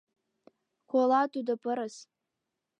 Кола 0.91 1.21
тудо 1.33 1.53
пырыс. 1.63 1.95